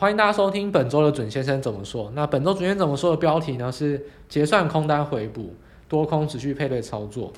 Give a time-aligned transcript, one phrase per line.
[0.00, 2.08] 欢迎大家收听本周的准先生怎么说。
[2.14, 3.72] 那本周准先生怎么说的标题呢？
[3.72, 5.52] 是结算空单回补，
[5.88, 7.32] 多空持续配对操作。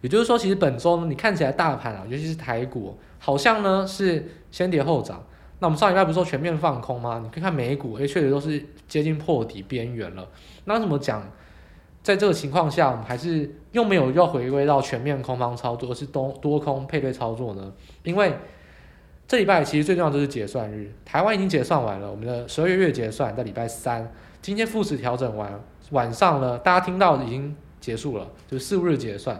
[0.00, 5.20] 也就是说，其实本周呢，你看起来大盘啊，尤其是台股，好像呢是先跌后涨。
[5.58, 7.20] 那我们上礼拜不是说全面放空吗？
[7.20, 10.24] 你可以看美股，诶，确实都是接近破底边缘了。
[10.66, 11.20] 那怎么讲？
[12.00, 17.72] 在这个情况下，我们还是又没有要回归到全面空方操作，而是多多空配对操作呢？
[18.04, 18.32] 因为
[19.28, 24.10] 这礼拜其实最重要就是结算日，台湾已经结算完了，我们的十二月月结算在礼拜三，
[24.40, 25.52] 今天复时调整完，
[25.90, 29.38] 晚上呢，大家听到已经结束了，就是四五日结算，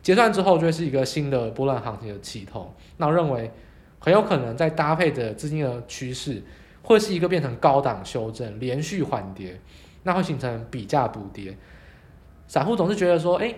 [0.00, 2.72] 结算之后就会是一个新的波段行情的起头。
[2.98, 3.50] 那我认为
[3.98, 6.40] 很有可能在搭配的资金的趋势，
[6.82, 9.60] 会是一个变成高档修正，连续缓跌，
[10.04, 11.56] 那会形成比价补跌。
[12.46, 13.52] 散户总是觉得说，哎，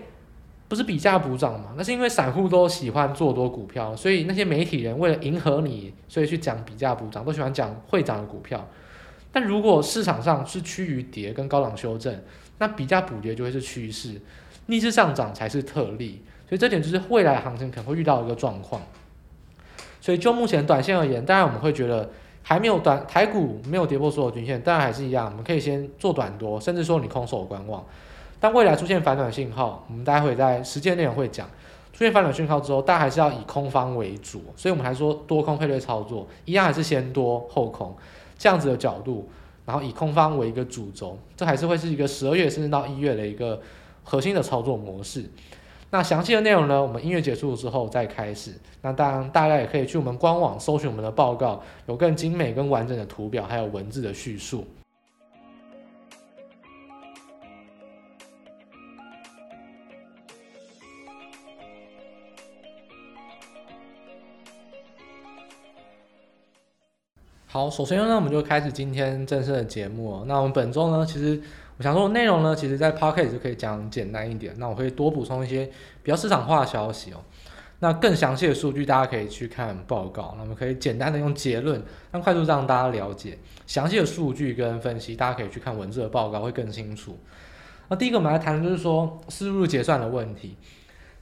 [0.73, 1.67] 不是比价补涨嘛？
[1.77, 8.67] 那是因为散户都喜欢做多股票，所以那些媒体人为了迎合你，所以去讲比价补涨，都喜欢讲会涨的股票。
[9.31, 12.19] 但如果市场上是趋于跌跟高档修正，
[12.57, 14.19] 那比价补跌就会是趋势，
[14.65, 16.23] 逆势上涨才是特例。
[16.49, 18.81] 所以这点就是未来行情可能会遇到一个状况。
[20.01, 22.09] 所以就目前短线而言，当然我们会觉得
[22.41, 27.85] 还没有短台股没有跌破所有均线，当然还是一样，我们可以先做短多，甚至说你空手观望。
[28.43, 31.47] 当未来出现反转信号，我们待会在实践内容会讲，
[31.93, 37.95] 出现反转信号之后，大家还是要以空方为主，所以我们还说多空配对操作，一样还是先多后空
[38.37, 39.29] 这样子的角度，
[39.65, 43.61] 然后以空方为一个主轴，这还是会是一个十二月甚至到一月的一个
[44.03, 45.23] 核心的操作模式。
[45.91, 48.51] 那详细的内容呢，我们音乐结束之后再开始。
[48.81, 54.67] 那当然大家也可以去我们官网搜寻我们的报告，有更精美、更完整的图表，还有文字的叙述。
[67.53, 70.23] 好，首先呢，我们就开始今天正式的节目。
[70.25, 71.39] 那我们本周呢，其实
[71.77, 74.55] 我想说的内容呢，其实在 Podcast 就可以讲简单一点。
[74.57, 75.69] 那我会多补充一些
[76.01, 77.17] 比较市场化的消息哦。
[77.77, 80.33] 那更详细的数据，大家可以去看报告。
[80.35, 81.79] 那我们可以简单的用结论，
[82.11, 83.37] 让快速让大家了解
[83.67, 87.19] 详细的数据跟分析，大家可以去看文字的报告会更清楚。
[87.87, 90.57] 那第一个我们来谈的就是说四日结算的问题。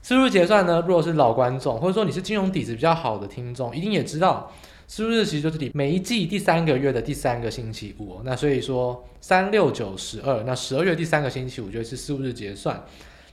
[0.00, 4.50] 四日结算呢，如果是老观众，或者说你是金融底子比较好的听众，一定也知道。
[4.94, 12.84] 四日其实就是你每一季第三个月的第三个星期五，那所以说三六九十二，那十二月第三个星期五就是四日结算。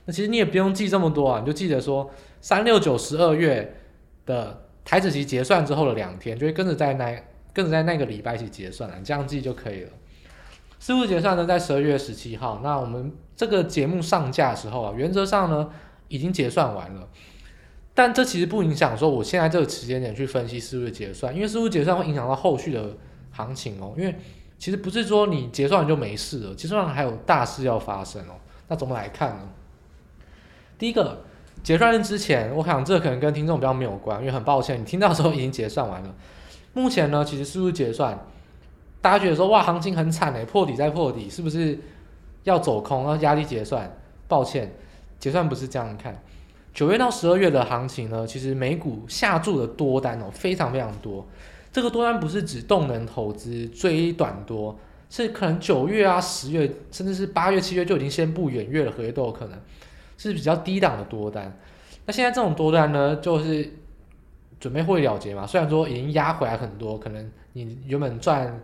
[0.06, 2.10] 那其实你也不用记这么多啊，你就记得说
[2.40, 3.76] 三六九十二月
[4.24, 7.14] 的台子期结算之后的两天，就会跟着在那
[7.52, 9.90] 跟着在那个礼拜一起结算了，你这样记就可以了。
[10.78, 15.68] 四日结算呢，在十二月十七号，那我们这个节目上架的时候啊，原则上呢
[16.08, 17.06] 已经结算完了。
[18.02, 22.96] 但这其实不影响说我现在这个时间点去分析是不是结算，因为是不是结算会影响到后续的
[23.30, 23.92] 行情哦。
[23.94, 24.16] 因为
[24.58, 28.32] 其实不是说你结算完就没事了，结算完还有大事要发生哦。
[28.68, 29.48] 那怎么来看呢？
[30.78, 31.22] 第一个，
[31.62, 36.14] 结算日之前，我想这可能跟听众比较没有关，因为很抱歉，你听到的时候已经结算完了。
[36.72, 38.18] 目前呢，其实是不是结算，
[39.02, 41.78] 大家觉得说哇，行情很惨哎，破底再破底，是不是
[42.44, 43.94] 要走空，要压低结算？
[44.26, 44.72] 抱歉，
[45.18, 46.18] 结算不是这样看。
[46.72, 51.26] 九月到十二月的行情呢，其实美股下注的多单哦，非常非常多。
[51.72, 59.58] 这个多单不是指动能投资追短多，是可能九月啊、十月，甚至是八月、七月就已经先布远月的合约都有可能，
[60.16, 61.56] 是比较低档的多单。
[62.06, 63.68] 那现在这种多单呢，就是
[64.58, 65.46] 准备会了结嘛。
[65.46, 68.60] 虽然说已经压回来很多，可能你原本赚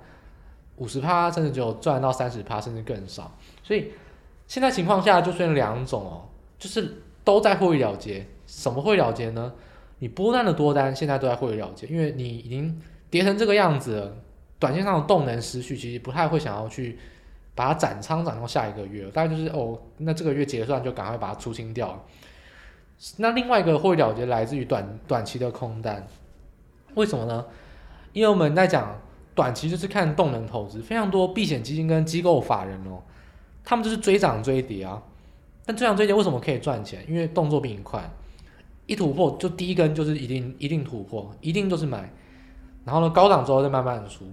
[0.77, 3.37] 五十趴，甚至只有赚到三十趴，甚至更少。
[3.63, 3.93] 所以
[4.47, 7.03] 现在情况下就出现两种哦，就是。
[7.27, 9.53] 都在获利了结，什么会了结呢？
[9.99, 14.17] 你波段的多单现在都在获利了结，因为你已经跌成这个样子了，
[14.61, 16.97] 短线上的动能失去，其实不太会想要去
[17.53, 22.01] 把它斩仓斩到下一个月，大概就是哦，那这个月结算就赶快把它出清掉了。
[23.17, 26.07] 那另外一个获利了结来自于短短期的空单，
[26.95, 27.45] 为什么呢？
[28.13, 29.01] 因为我们在讲
[29.35, 33.03] 短期就是看动能投资，非常多避险基金跟机构法人哦，
[33.65, 35.03] 他们就是追涨追跌啊。
[35.67, 37.05] 但这样追跌为什么可以赚钱？
[37.09, 38.09] 因为动作比你快，
[38.87, 42.09] 一突破就第一根就是一定一定突破，一定就是买，
[42.85, 44.25] 然后呢高档之后再慢慢的出，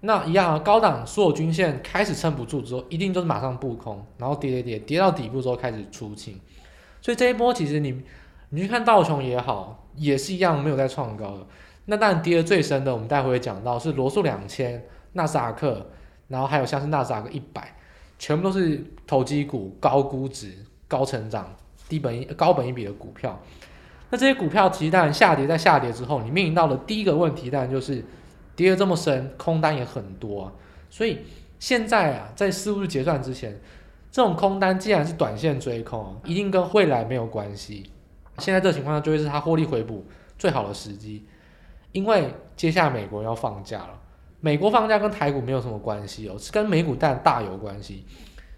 [0.00, 6.38] 那一样啊，高档所有均线开始撑不住之后，一定就是马上布空，然后跌跌跌跌到底部之后开始出清，
[7.00, 8.02] 所以这一波其实你
[8.50, 11.46] 你去看道琼也好，也是一样没有再创高的。
[11.86, 14.84] 那当然跌的最深的，我们待会会讲到是罗素两千、
[15.14, 15.86] 纳斯达克，
[16.28, 17.72] 然后还有像是纳斯达克一百。
[18.18, 21.54] 全部都是投机股、高估值、高成长、
[21.88, 23.40] 低本、高本一比的股票。
[24.10, 28.04] 那这些股票其实当然下跌，在下跌之后，你面临到的第一个问题当然就是
[28.54, 30.52] 跌得这么深，空单也很多啊。
[30.88, 31.18] 所以
[31.58, 33.58] 现在啊，在四五日结算之前，
[34.12, 37.90] 这种空单既然是短线追空，一定跟未来没有关系。
[38.38, 40.04] 现在这个情况下，就会是它获利回补
[40.38, 41.26] 最好的时机，
[41.90, 44.00] 因为接下来美国要放假了。
[44.38, 48.04] 美国放假跟台股没有什么关系哦，是跟美股大大有关系。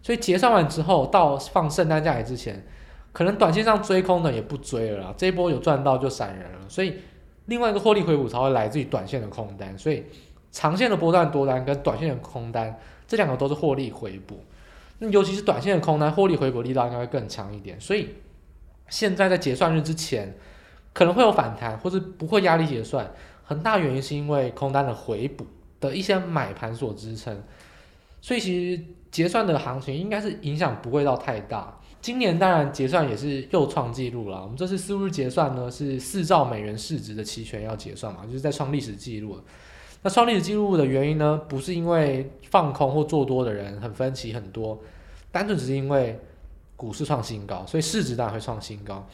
[0.09, 2.65] 所以结算完之后，到放圣诞假期之前，
[3.13, 6.61] 可能短线上追空的也不追了啦，这一波有赚到就闪人了。
[6.67, 6.95] 所以
[7.45, 9.77] 另外一个获利回补才会来自于短线的空单。
[9.77, 10.03] 所以
[10.51, 12.75] 长线的波段多单跟短线的空单，
[13.07, 14.43] 这两个都是获利回补。
[14.99, 17.79] 那尤其是短线的空单，获利回补力道应该会更强一点。
[17.79, 18.09] 所以
[18.89, 20.35] 现在在结算日之前，
[20.95, 23.13] 可能会有反弹，或是不会压力结算，
[23.45, 25.47] 很大原因是因为空单的回补
[25.79, 27.43] 的一些买盘所支撑。
[28.23, 31.79] 所以其实结算的行情应该是影响不会到太大。
[32.01, 34.43] 今年当然结算也是又创纪录了。
[34.43, 39.39] 我们这次四日结算呢，是四兆美元市值的期权要结算嘛，就是在创历史纪录。
[40.03, 44.79] 那创历史记录的原因呢，不是因为放空或做多的人很分歧很多，
[45.33, 46.17] 单纯只是因为
[46.77, 49.05] 股市创新高，所以市值当然会创新高。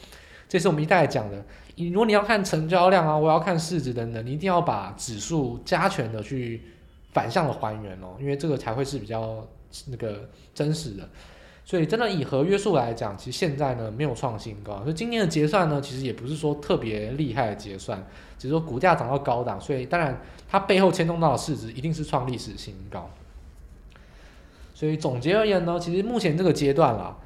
[0.47, 1.43] 这是我们一再讲的。
[1.75, 6.61] 如果你要看成交量啊，我要看市值等等，你一定要把指数加权的去
[7.11, 9.43] 反向的还原哦，因为这个才会是比较
[9.87, 11.07] 那个真实的。
[11.67, 18.05] 所以真的以合约数来讲，其实现在呢没有创新高，所以今年的结算呢，其实也不是说特别厉害的结算，
[18.37, 23.09] 只是说股价涨到高档，所以当然它背后牵动到的市值一定是创历史新高。
[24.75, 27.17] 所以总结而言呢，其实目前这个阶段啦，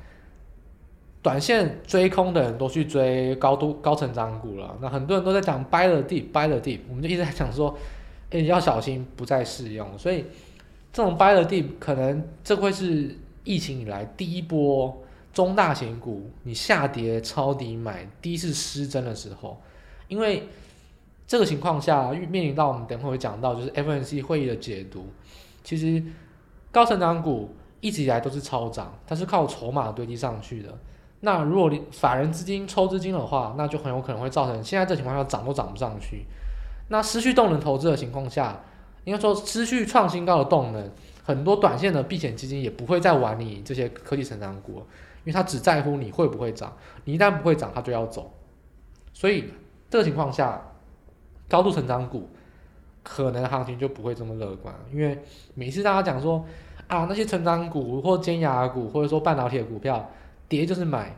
[1.22, 7.78] 短线追空的人都去追高度高成长股了，那很多人都在讲 buy the dip，buy the dip，我们就一直在讲说，
[8.30, 10.24] 哎，要小心不再适用，所以
[11.00, 13.16] 这种 buy the dip 可能这会是。
[13.46, 14.96] 疫情以来第一波
[15.34, 19.60] 中大型股，你下跌抄底买，第一次失真的时候，
[20.08, 20.48] 因为
[21.26, 25.08] 这个情况下面临到我们等会会讲到，就是 F N C 会议的解读。
[25.64, 26.04] 其实
[26.70, 30.78] 高成长股一直以来都是超涨，它是靠筹码堆积上去的。
[31.22, 36.26] 那如果法人资金抽资金的话，那就很有可能会造成现在这情况下涨都涨不上去。
[36.90, 38.62] 那失去动能投资的情况下，
[39.04, 40.90] 应该说失去创新高的动能。
[41.24, 46.76] 很多短线的避险基金也不会再玩你这些科技成长股，因为它只在乎你会不会涨，
[47.06, 48.34] 你一旦不会涨，它就要走。
[49.14, 49.46] 所以
[49.92, 50.60] 这个情况下，
[51.48, 52.28] 高度成长股
[53.04, 55.20] 可能行情就不会这么乐观，因为
[55.54, 56.44] 每次大家讲说
[56.88, 60.10] 啊，那些成长股或尖牙股或者说半导体的股票
[60.48, 61.16] 跌就是买，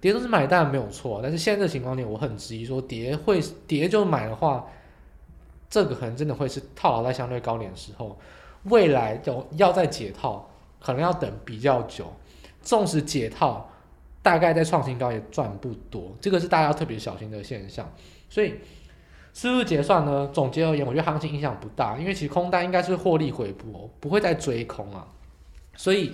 [0.00, 1.20] 跌都是买，当然没有错。
[1.22, 4.66] 但是现在这个情况下，我很质疑说跌会跌就买的话，
[5.72, 8.18] 这个可能真的会是套牢在相对高点的时候。
[8.64, 10.48] 未来就要再解套，
[10.78, 12.12] 可能要等比较久。
[12.60, 13.68] 纵使解套，
[14.22, 17.90] 大概在创新高也赚不多，这个是大家要特别小心的现象。
[18.28, 18.54] 所以，
[19.32, 25.08] 四日结算呢，总结而言，我觉得行情影响不大，因为其实空单应该是获利回补，不会再追空啊。
[25.74, 26.12] 所以，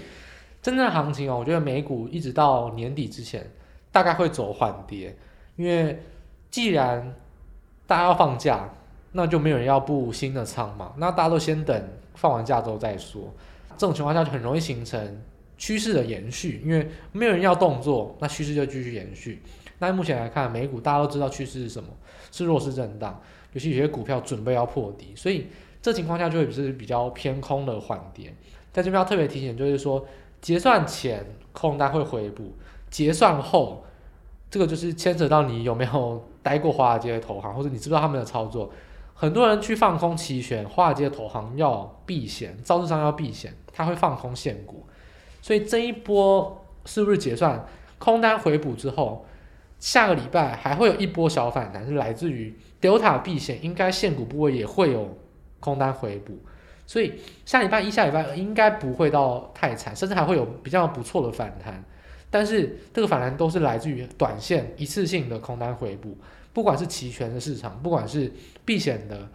[0.63, 3.47] 真正的行情哦，我觉得美股一直到年底之前，
[3.93, 5.15] 大概会走缓跌，
[5.57, 6.03] 因为
[6.51, 7.15] 既然
[7.87, 8.71] 大家要放假，
[9.13, 11.83] 那就没有人要布新的仓嘛，那大家都先等。
[12.15, 13.33] 放完假之后再说，
[13.77, 15.23] 这种情况下就很容易形成
[15.57, 19.41] 趋势的延续，因为没有人要动作，那趋势就继续延续。
[19.79, 21.89] 那目前来看，美股大家都知道趋势是什么，
[22.33, 23.23] 是弱势震荡，
[23.53, 25.47] 尤其有些股票准备要破底，所以
[25.81, 28.35] 这情况下就会是比较偏空的缓跌。
[28.73, 30.05] 在这边要特别提醒，就是说
[30.41, 32.53] 结算前空单会回补，
[32.91, 33.85] 结算后
[34.51, 38.69] 这个就是牵扯到你有没有待过华尔街的投行，或者你知不知道他们的操作。
[39.21, 44.87] 很多人去放空期权，华尔街投行要避险，造市商要避险，他会放空现股，
[45.43, 47.67] 所以这一波是不是结算
[47.99, 49.27] 空单回补之后，
[49.81, 55.19] 下个礼拜还会有一波小反弹，是来自于 Delta 避险，应该现股部位也会有
[55.59, 56.39] 空单回补，
[56.87, 61.83] 所以下礼拜一、下礼拜应该不会到太惨，甚至还会有比较不错的反弹，
[62.31, 66.17] 但是这个反弹都是来自于短线一次性的空单回补。
[66.53, 68.33] 不管是期权的市场，不管是
[68.65, 69.29] 避险的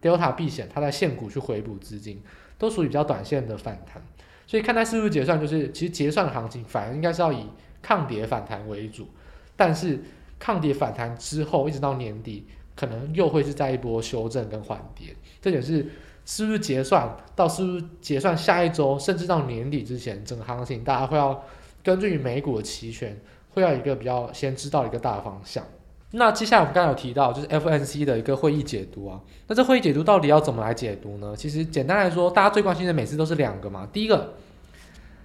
[0.00, 2.22] Delta 避险，它在现股去回补资金，
[2.58, 4.02] 都属于比较短线的反弹。
[4.46, 7.46] 所以看待四日结算，就是其实结算的行情反而应该是要以
[7.80, 9.08] 抗跌反弹为主。
[9.56, 10.02] 但是
[10.38, 15.14] 抗跌反弹之后，一直到年底，可能又会是在一波修正跟缓跌。
[15.40, 15.86] 这也是
[16.24, 21.44] 四日结算到四日结算下一周，甚至到年底之前，整个行情大家会要
[21.84, 25.64] 根据美股的期权，会要一个比较先知道一个大方向。
[26.12, 29.20] 那接下来我们刚才有提到，就是 FNC 的一个会议解读啊。
[29.46, 31.34] 那这会议解读到底要怎么来解读呢？
[31.36, 33.88] 其实简单来说，大家最关心的每次都是两个嘛。
[33.92, 34.34] 第一个，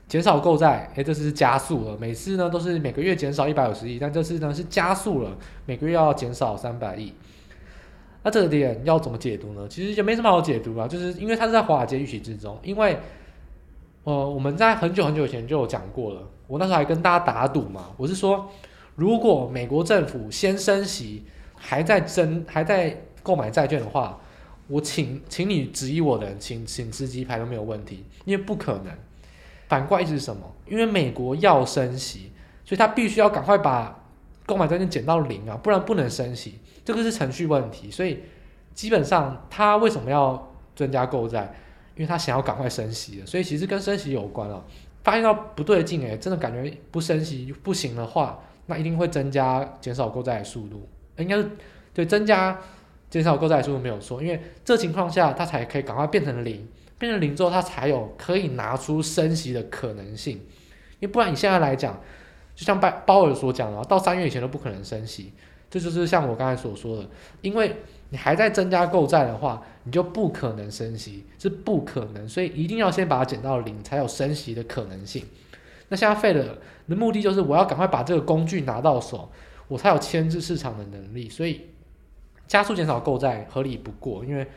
[0.08, 1.98] 减少购债，哎，这次是加速了。
[2.00, 5.32] 每次呢都是每个月减少一百五十亿，但这次呢是加速了，
[5.66, 7.12] 每个月要减少三百亿。
[8.22, 9.68] 那这个点要怎么解读呢？
[9.68, 12.58] 其实就没什么好解读啊，就是因为它是在华尔街预期之中。
[12.64, 12.98] 因为，
[14.04, 18.48] 呃，我们在很久很久以前就有讲过了，我那时候还跟大家打赌嘛，我是说，
[18.96, 21.24] 如果美国政府先升息，
[21.56, 24.20] 还在增，还在购买债券的话，
[24.68, 28.94] 我请请你质疑我的，请请吃鸡排都没有问题，因为不可能。
[29.68, 30.56] 反过来是什么？
[30.68, 32.32] 因为美国要升息，
[32.64, 34.04] 所以他必须要赶快把
[34.46, 36.60] 购买债券减到零啊，不然不能升息。
[36.84, 38.20] 这个是程序问题，所以
[38.74, 41.54] 基本上他为什么要增加购债？
[41.96, 44.64] 因为他想要赶快升息，所以其实跟升息有关啊。
[45.04, 51.50] 发现到不对劲诶，真的感觉不升息不行的话，那一定会增加减少购债的速度，应该是
[51.94, 52.60] 对增加
[53.10, 56.68] 减少购债的速度没有错，因为这情况下它才可以赶快变成零，
[56.98, 60.38] 变成零之后它才有可以拿出升息的可能性，
[61.00, 62.00] 因为不然你现在来讲，
[62.56, 65.34] 就像鲍鲍尔所讲的，到三月以前都不可能升息。
[65.68, 67.10] 这就是像我刚才所说的，
[67.42, 67.76] 因为
[68.10, 75.26] 你还在增加购债的话，你就不可能升息，是不可能，所以一定要先把它减到零，才有升息的可能性。
[75.90, 79.32] 那现在废了的目的就是我要赶快把这个工具拿到手，
[79.68, 81.62] 我才有牵制市场的能力，所以
[82.48, 84.48] 加速减少购债合理不过，因为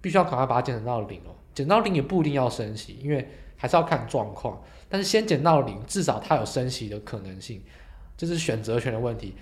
[0.00, 7.62] 必须要赶快把它减到零哦，减到零也不一定要升息，因为还是要看状况，但是先减到零，至少它有升息的可能性，
[8.16, 9.34] 这是选择权的问题。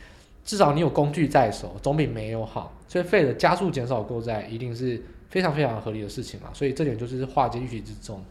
[0.45, 2.76] 至少你有工具在手，总比没有好。
[2.87, 6.50] 所以费的加速减少购债，一定是非常非常合理的事情嘛。
[6.52, 8.23] 所以这点就是化解预期之中。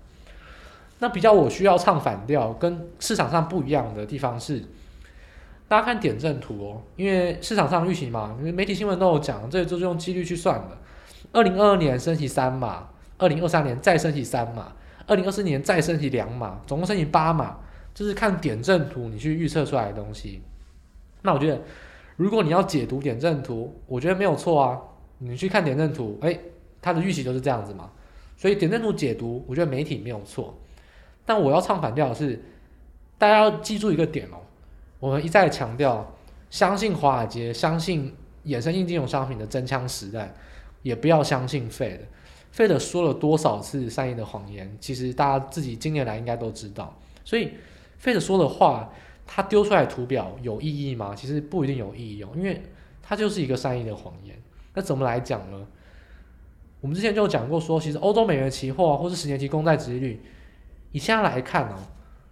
[1.04, 4.64] 那比较我需要唱反调，跟市场上不一样的地方是，
[5.68, 10.78] 大家看点阵图哦，因为市场上预期嘛，因为媒体新闻都有讲，这就是用几率去算的。
[11.34, 14.72] 二零二二年升息三码，二零二三年再升息三码，
[15.06, 17.58] 二零二四年再升息两码，总共升息八码，
[17.94, 20.42] 就是看点阵图你去预测出来的东西。
[21.22, 21.62] 那我觉得。
[22.16, 24.80] 如果你要解读点阵图，我觉得没有错啊。
[25.18, 26.40] 你去看点阵图，诶，
[26.80, 27.90] 它的预期就是这样子嘛。
[28.38, 30.56] 所以点阵图解读，我觉得媒体没有错。
[31.26, 32.42] 但我要唱反调的是，
[33.18, 34.38] 大家要记住一个点哦。
[35.00, 36.16] 我们一再强调，
[36.50, 38.14] 相信华尔街，相信
[38.46, 40.34] 衍生性金融商品的真枪实弹，
[40.82, 42.00] 也不要相信 Fed。
[42.56, 46.98] Fed 说了多少次善意的谎言，其实大家自己近年来应该都知道。
[47.24, 47.52] 所以
[48.02, 48.92] Fed 说的话。
[49.26, 51.16] 他丢出来图表有意义吗？
[51.16, 52.62] 其实不一定有意义哦，因为
[53.02, 54.36] 它就是一个善意的谎言。
[54.74, 55.66] 那怎么来讲呢？
[56.82, 60.22] 我们之前就讲过说，其实欧洲美元期货，或是十年期公债殖利率，
[60.94, 61.76] 以现在来看哦，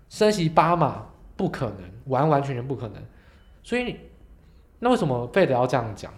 [0.08, 3.04] 升息八码不可能，完完全全不可能。
[3.62, 3.98] 所以，
[4.80, 6.14] 那为什么费德要这样讲？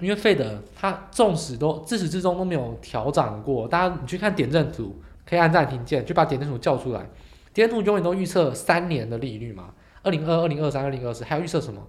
[0.00, 7.06] 因为费德他纵使都自始至终都没有调涨过，大家你去看点阵图，可以按暂停键，就把点阵图叫出来。
[7.52, 9.74] 点阵图永远都预测三年的利率嘛。
[10.02, 11.86] 二零二、二零二三、二零二四，还要预测什么？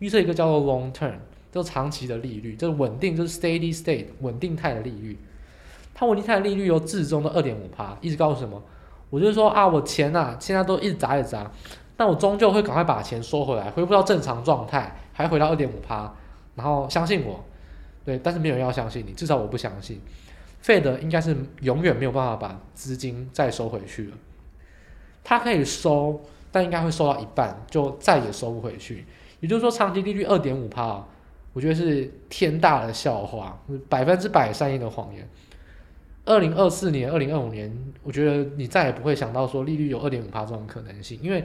[0.00, 1.14] 预测一个叫做 long term，
[1.50, 5.18] 就长期的利率，就是稳定，就是 steady state，稳定态的利率。
[5.94, 8.62] 它稳定态的利率由至终的二点五趴，一直告诉什么？
[9.10, 11.50] 我就说啊，我钱啊，现在都一砸一砸，
[11.96, 16.12] 但我终究会赶快把钱收回来，恢复到正常状态，还回到二点五趴，
[16.54, 17.44] 然后相信我，
[18.04, 20.00] 对，但是没有人要相信你，至少我不相信。
[20.64, 24.16] Fed 应该是永远没有办法把资金再收回去了，
[25.24, 26.20] 它可以收。
[26.52, 29.04] 但应该会收到一半，就再也收不回去。
[29.40, 31.04] 也就是说，长期利率二点五趴，
[31.52, 33.58] 我觉得是天大的笑话，
[33.90, 35.28] 百分之百善意的谎言。
[36.26, 41.42] 二零二四年、二零二五年，我觉得你再也不会想到说利率有二点五趴这种可能性，因为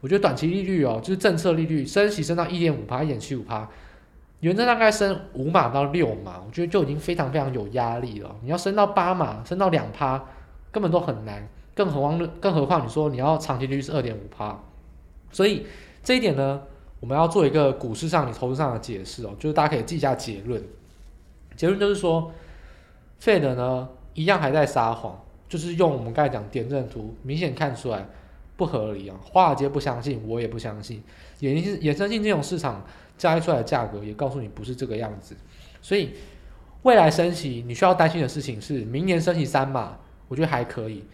[0.00, 3.68] 我觉得短期利率哦，就是政策利率升息升到一点五趴、一点七五趴，
[4.40, 8.36] 原则大概升五码到六码，我觉得就已经非常非常有压力了。
[8.42, 10.22] 你要升到八码、升到两趴，
[10.70, 11.48] 根本都很难。
[11.74, 14.58] 更何况，更何况你说你要长期利率是二点五趴，
[15.30, 15.66] 所以
[16.02, 16.62] 这一点呢，
[17.00, 20.62] 我们要做一个股市上你投资上的解释哦，就是大家可以记一下结论。
[21.54, 22.32] 结论就是说
[23.20, 25.16] ，Fed 呢一样还在撒谎，
[25.48, 28.04] 就是用我们刚才讲点阵图，明显看出来
[28.56, 29.16] 不合理啊。
[29.22, 31.00] 华尔街不相信，我也不相信，
[31.40, 32.84] 衍生衍生性这种市场
[33.16, 35.36] 交易出来的价格也告诉你不是这个样子。
[35.80, 36.14] 所以
[36.82, 41.04] 未来升息你需要担心的事情是，明年升息三码，我觉得还可以。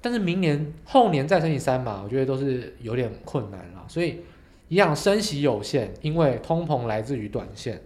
[0.00, 3.84] 但是明年后年再升息三码，我觉得都是有点困难了。
[3.86, 4.20] 所以
[4.68, 7.82] 一样升息有限，因为通膨来自于短线，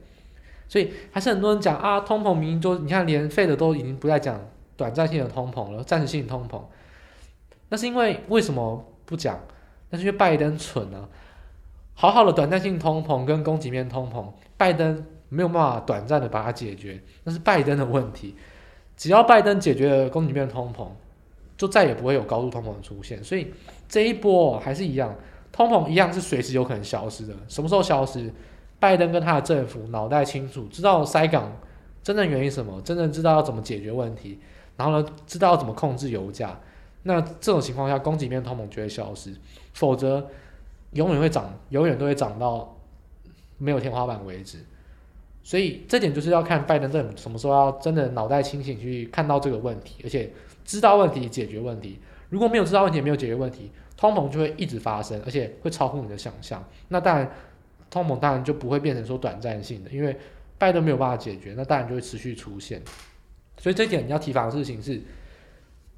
[0.74, 4.40] 所以还是很多人讲啊，通膨明明就你看连费的都已经不再讲
[4.76, 6.60] 短暂性的通膨了，暂时性通膨。
[7.68, 9.38] 那是因为为什么不讲？
[9.90, 11.08] 那是因为拜登蠢啊，
[11.94, 14.26] 好好的短暂性通膨跟供给面通膨，
[14.56, 18.34] 拜登没有办法短暂的把它解决，那是拜登的问题。
[18.96, 20.88] 只要拜登解决了供给面通膨。
[21.56, 23.46] 就再也不会有高度通膨的出现，所以
[23.88, 25.14] 这一波还是一样，
[25.52, 27.32] 通膨一样是随时有可能消失的。
[27.46, 28.28] 什么时候消失？
[28.84, 31.50] 拜登跟他的政府脑袋清楚，知道塞港
[32.02, 34.38] 真正原因什么，真正知道要怎么解决问题，
[34.76, 36.60] 然后呢，知道要怎么控制油价，
[37.04, 39.34] 那这种情况下，供给面通膨就会消失，
[39.72, 40.28] 否则
[40.92, 42.76] 永远会涨，永远都会涨到
[43.56, 44.58] 没有天花板为止。
[45.42, 50.30] 所以这点就是要看拜登政府什么时候要真的脑袋清醒去看到这个问题，而且
[50.62, 51.98] 知道问题解决问题。
[52.28, 56.62] 如果没有知道问题，没有解决问题，通膨就会一直发生，而且会超乎你的想象。
[56.88, 57.30] 那当然，
[57.94, 60.16] 通膨当然就不会变成说短暂性的，因为
[60.58, 62.82] 拜登没有办法解决，那当然就会持续出现。
[63.56, 65.00] 所以这一点你要提防的事情是，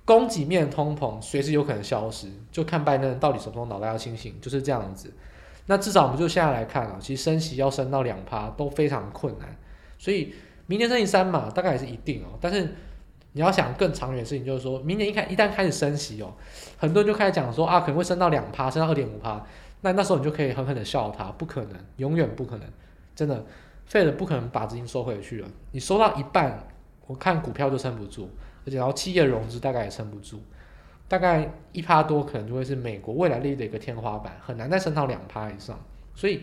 [0.04, 5.10] 供给面通膨随时有可能消失，就看拜登到底什么时候脑袋要清醒，就是这样子。
[5.64, 9.56] 那至少我们就现在来看啊，其实升息要升到两趴都非常困难，
[9.98, 10.34] 所以
[10.66, 12.68] 明年升息三嘛大概也是一定哦，但是。
[13.32, 16.32] 你要想更长远的事情，就是说明年一开一旦开始升息哦，
[16.78, 19.44] 很多人就开始讲说啊，可能会升到两趴，升到二点五趴，
[19.80, 22.66] 那那时候你就可以狠狠的笑他，不可能，永远不可能，
[23.14, 23.45] 真的
[23.88, 25.49] ，Fed 不可能把资金收回去了。
[25.73, 26.66] 你收到一半，
[27.06, 28.28] 我看股票就撑不住，
[28.64, 30.40] 而且然后企业融资大概也撑不住，
[31.09, 35.78] 大概一趴多可能就会是美国未来利率的一个天花板，很难再升到两趴以上。
[36.14, 36.42] 所以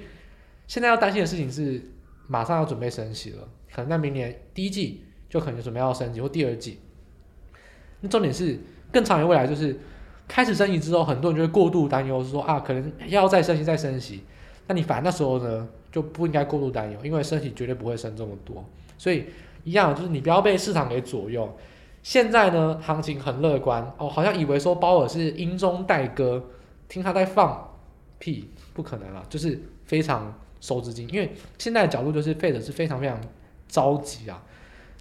[0.68, 1.82] 现在要担心的事情是，
[2.28, 5.06] 马上要准备升息了，可能在明年第一季。
[5.30, 6.80] 就可能准备要升级或第二季，
[8.02, 8.60] 那重点是
[8.92, 9.76] 更长远未来，就是
[10.34, 14.24] 开始升级之后，很多人就会过度担忧，说啊，可能要再升息再升息。
[14.66, 18.66] 那你反正那时候呢，就不应该过度担忧，因为升息绝对不会升这么多。
[18.98, 19.26] 所以
[19.64, 21.56] 一样，就是你不要被市场给左右。
[22.02, 26.44] 现在呢，行情很乐观哦，好像以为说鲍尔是阴中带歌，
[26.90, 27.70] 听他在放
[28.18, 33.22] 屁，不可能了，就是非常收资金，因为现在的角度就是 Fed 是非常非常
[33.68, 34.42] 着急啊。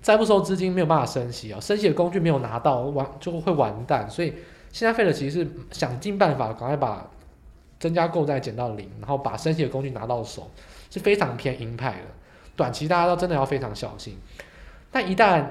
[0.02, 1.60] 再不收资金，没有办法升息啊！
[1.60, 4.10] 升息的工具没有拿到，完就会完蛋。
[4.10, 4.34] 所以
[4.72, 7.08] 现在费的其实是想尽办法，赶快把
[7.78, 10.50] 增加购债减到零，然后把升息的工具拿到手，
[10.90, 12.06] 是非常偏鹰派的。
[12.56, 14.16] 短期大家都真的要非常小心。
[14.90, 15.44] 但一旦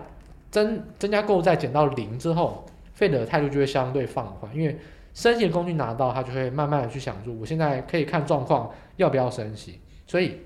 [0.50, 4.78] 增增加购债减到零之后，费的态度就会相对放缓，因为
[5.14, 9.80] 升息的工具拿到，他就会慢慢的去想住，我现在可以看状况要不要升息。
[10.06, 10.42] 所以。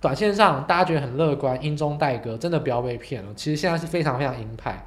[0.00, 3.32] 短线上大家觉得很乐观，阴中带鸽，真的不要被骗了。
[3.36, 4.84] 其实现在是非常非常鹰派，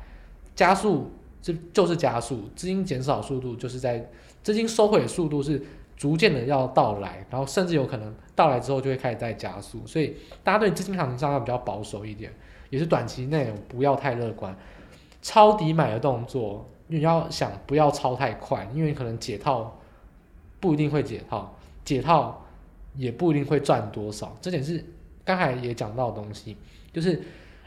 [0.53, 1.09] 加速
[1.45, 4.09] 这就是加速，资金减少速度就是在
[4.41, 5.61] 资金收回的速度是
[5.95, 9.85] 逐渐的要到来，然后甚至有可能到来之后就会开始在加速。
[9.85, 12.33] 所以大家对资金行情上要比较保守一点，
[12.71, 14.57] 也是短期内不要太乐观。
[15.21, 19.79] 抄底买的动作，你要想不要抄太快，因为可能解套
[20.59, 22.43] 不一定会解套，解套
[22.95, 24.83] 也不一定会赚多少，这点是。
[25.23, 26.55] 刚才也讲到的东西，
[26.93, 27.19] 就是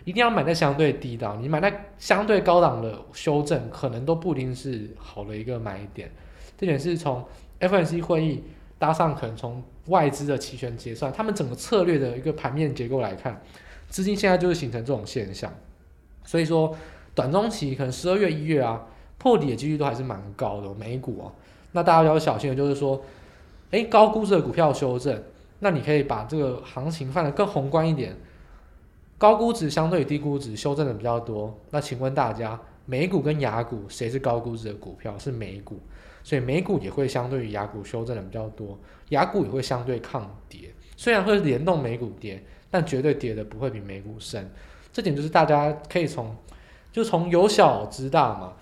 [0.04, 6.10] 一定要买在相对低档，你买在相对高档的修正，可能都不一定是好的一个买点。
[6.56, 7.24] 这点是从
[7.58, 8.42] F N C 会议
[8.78, 13.40] 搭上，可能从外资的期权结算，他们整个策略的一个盘面结构来看，
[13.88, 15.52] 资金现在就是形成这种现象。
[16.24, 16.76] 所以说，
[17.14, 18.86] 短中期可能十二月、一月啊，
[19.18, 21.32] 破底的几率都还是蛮高的，美股啊。
[21.72, 23.02] 那大家要小心的就是说，
[23.70, 25.22] 哎，高估值的股票修正。
[25.60, 28.16] 那你可以把这个行情放得更宏观一点，
[29.18, 31.58] 高估值相对于低估值修正的比较多。
[31.70, 35.18] 那请问大家，美股跟雅股谁是高估值的股票？
[35.18, 35.80] 是美股，
[36.22, 38.78] 所以美股也会相对于雅股修正的比较多，
[39.08, 40.72] 雅股也会相对抗跌。
[40.96, 44.48] 虽然会联动美股跌，但绝对跌的不会比美股深。
[44.92, 46.34] 这点就是大家可以从，
[46.92, 48.54] 就从由小知大嘛。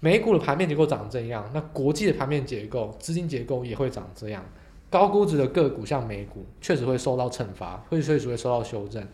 [0.00, 4.44] 美股的盘面结构长这样，那国际的盘面结构、资金结构也会长这样。
[4.88, 9.04] 高估值的个股，像美股，确实会受到惩罚，会确实会受到修正。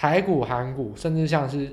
[0.00, 1.70] 台股、韩股，甚至像是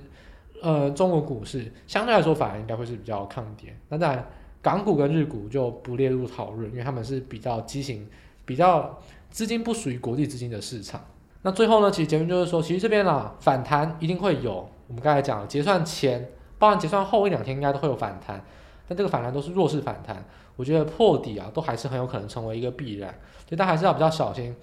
[0.62, 3.74] 呃中国股市，相对来说反而应该会是比较抗跌。
[3.88, 4.28] 那当然，
[4.62, 8.06] 港股跟日股就不列入讨论，因为他们是比较畸形，
[8.44, 11.00] 比较资金不属于国际资金的市场。
[11.44, 14.70] 那最后呢，其实结论就是说，其实这边啦反弹一定会有。
[14.88, 18.44] 我们刚才讲了，结算前，包含结算后一两天应该都会有反弹，
[18.90, 20.22] 但这个反弹都是弱势反弹。
[20.58, 23.10] 我觉得破底啊，都还是很有可能成为一个必然，
[23.48, 24.54] 所以大家还是要比较小心，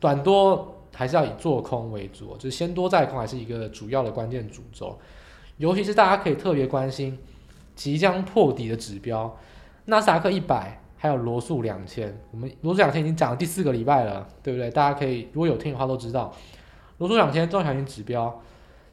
[0.00, 4.98] 短多还是要以做空为主，就是先多再空还是一个主要的关键主轴，
[5.58, 7.18] 尤其是大家可以特别关心
[7.74, 9.36] 即将破底的指标，
[9.86, 14.70] 纳斯达克一百还有罗素两千，我们罗素两千已经涨了第四个礼拜了，对不对？
[14.70, 16.34] 大家可以如果有听的话都知道，
[16.98, 18.42] 罗素两千中小型指标，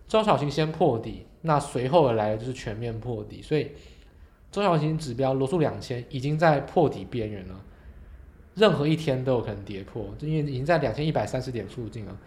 [0.07, 3.71] 中小型先破底，那随后而来的就是全面破底，所以。
[4.51, 7.55] 中小型指标罗素两千已经在破底边缘了，
[8.55, 12.17] 任何一天都有可能跌破，就因为已经在两千一百三十点附近了，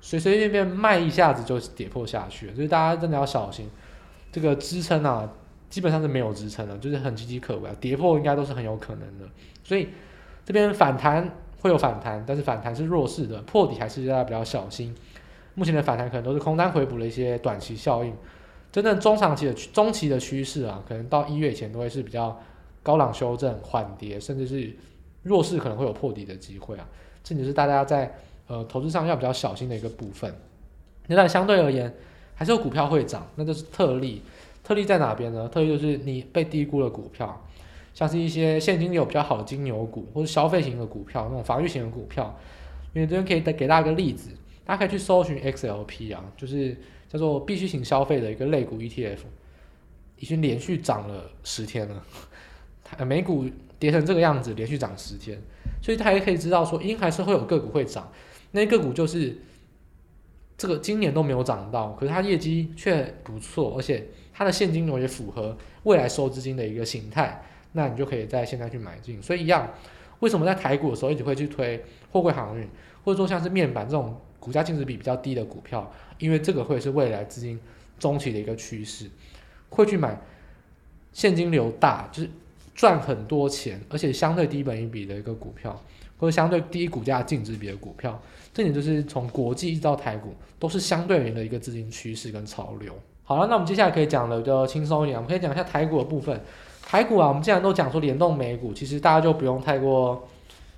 [0.00, 3.68] 随随便便卖一下子就跌破下去了，所以大家真的要小心，
[4.30, 5.28] 这个支撑啊，
[5.68, 9.26] 基本上是没有支撑的，就是很岌岌可危啊，跌破应该都是很有可能的，
[9.64, 9.88] 所以
[10.44, 11.28] 这边反弹
[11.60, 14.94] 会有反弹，但是反弹是弱势的，破底还是大家比较小心。
[15.54, 18.12] 目前的反弹可能都是空单回补的一些短期效应，
[18.70, 22.36] 真正中长期的中期的趋势啊，可能到一月前都会是比较
[22.82, 24.76] 高档修正、缓跌，甚至是
[25.24, 26.88] 弱势可能会有破底的机会啊，
[27.24, 28.14] 这也是大家在
[28.46, 30.32] 呃投资上要比较小心的一个部分。
[31.08, 31.92] 那但相对而言，
[32.34, 34.22] 还是有股票会涨，那就是特例。
[34.62, 35.46] 特例在哪边呢？
[35.48, 37.44] 特例就是你被低估的股票，
[37.92, 42.34] 像是一些现金流比较好的金牛股，或者消费型的股票，那种防御型的股票。
[42.94, 44.30] 因为这边可以给给大家一个例子，
[44.64, 46.74] 大家可以去搜寻 XLP 啊，就是
[47.08, 49.18] 叫做必需型消费的一个类股 ETF，
[50.18, 52.04] 已经连续涨了十天了，
[53.04, 53.44] 美股
[53.84, 55.38] 跌成这个样子，连续涨十天，
[55.82, 58.10] 所以大家可以知道说，应该还是会有个股会涨，
[58.52, 59.36] 那个股就是
[60.56, 69.22] 这个今年都没有涨到，可是它业绩却不错，而且它的现金流也符合未来收资金的一个形态，那你就可以在现在去买进。
[69.22, 69.68] 所以一样，
[70.20, 72.66] 为什么在台股的时候一直会去推货柜航运？
[73.04, 77.60] 或者说像是面板这种股价净值比比较低的股票，因为这个会是未来资金
[77.98, 79.10] 中期的一个趋势，
[79.68, 80.18] 会去买
[81.12, 82.30] 现金流大，就是
[82.74, 85.74] 赚很多钱，而且相对低本益比的一个股票，
[86.18, 88.20] 或者相对低股价净值比的股票，
[88.52, 92.92] 这点就是从国际一直到台股都是相对应的一个资金趋势跟潮流。
[93.22, 96.40] 好了，那我们接下来可以讲的就轻松一点，我们可以讲一下台股的部分。
[96.82, 100.28] 台股啊，我们既然都讲说联动美股，其实大家就不用太过。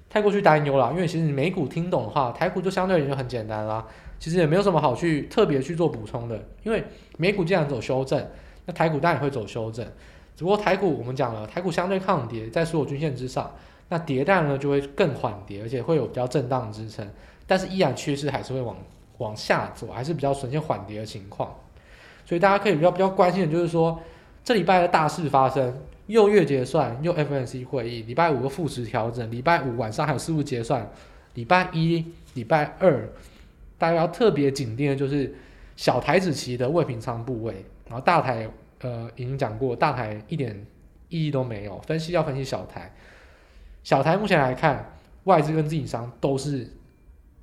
[0.09, 3.85] 太过去担忧了，因为其实你美股听懂的话，台股就相对而言就很简单啦。
[4.19, 6.83] 其实也没有什么好去特别去做补充的，因为
[7.19, 8.25] 美股既然走修正，
[8.65, 9.85] 那台股当然也会走修正。
[10.37, 13.51] 只不过台股我们讲了，台股相对抗跌，在所有均线之上，
[13.89, 17.09] 那跌弹呢就会更缓跌，而且会有比较震荡支撑，
[17.47, 18.77] 但是依然趋势还是会往
[19.19, 21.53] 往下走，还是比较呈现缓跌的情况。
[22.25, 23.99] 所以大家可以比较比较关心的就是说，
[24.45, 25.75] 这礼拜的大事发生。
[26.07, 30.89] 又月结算，又 FNC 会议，礼拜五个复时调整，礼拜五晚上还有事务结算，
[31.35, 33.09] 礼拜一、礼拜二，
[33.77, 35.35] 大家要特别紧盯的就是
[35.75, 38.49] 小台子期的未平仓部位，然后大台
[38.87, 40.55] 呃已经讲过，大台一点
[41.09, 42.95] 意义都没有，分析要分析小台，
[43.83, 44.93] 小台目前来看，
[45.25, 46.71] 外资跟自营商都是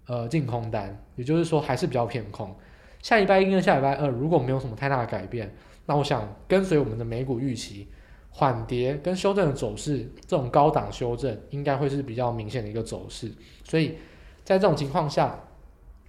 [0.07, 2.55] 呃净空单，也就是说还是比较偏空，
[3.01, 5.53] 下礼拜一跟下礼拜二如果没有什么太大的改变，
[5.85, 7.87] 那我想跟随我们的美股预期。
[8.35, 13.31] 缓跌跟修正的走势，这种高档修正应该会是比较明显的一个走势，
[13.63, 13.95] 所以
[14.43, 15.39] 在这种情况下，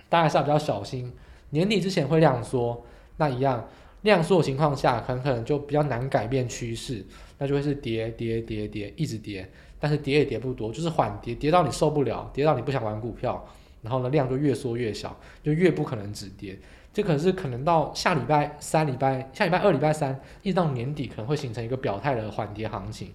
[0.08, 1.12] 大家还是要比较小心。
[1.50, 2.82] 年底之前会量缩，
[3.18, 3.68] 那一样
[4.04, 7.04] 量缩的情况下，很可能就比较难改变趋势，
[7.36, 9.46] 那就会是跌跌跌跌一直跌，
[9.78, 13.44] 但是跌也跌不多，就是缓跌，跌到你受不了，跌到你不想玩股票，
[13.82, 16.58] 然后呢量就越缩越小，就越不可能止跌。
[16.92, 23.10] 这可是可能到下礼拜三、礼拜下礼拜二、礼拜三，一直到年底，可能会形成一个表态的缓跌行情。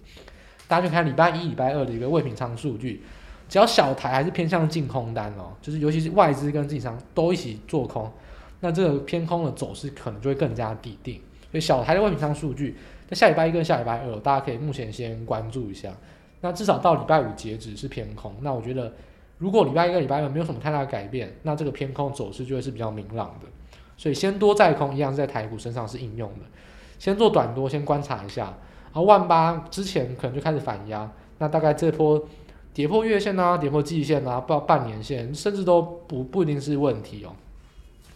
[0.68, 3.02] 大家就看礼拜一、礼拜二的一个未平仓数据，
[3.48, 8.12] 只要小台还是偏向净空单哦，就是尤其是外资跟自营商都一起做空，
[8.60, 11.20] 那这个偏空的走势可能就会更加底定。
[11.50, 12.76] 所以小台的未平仓数据，
[13.08, 15.92] 在下礼拜一跟下礼拜二，大家可以目前先关注一下。
[16.42, 18.92] 那至少到礼拜五截止是偏空，那我觉得
[19.38, 23.48] 如果礼拜一跟礼拜二没有什么太大的改变，那这个偏空走势就会是比较明朗的。
[23.96, 26.46] 所以先多再空一样在台股身上是应用的，
[26.98, 32.26] 先做短多，先观察一下，然后万八之前可能就开始反压，那大概这波
[32.72, 37.34] 跌破月线啊，跌破季线啊，到半年线，甚至都不不一定是问题哦。